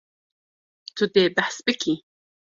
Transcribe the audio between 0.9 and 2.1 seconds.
Tu dê behs bikî.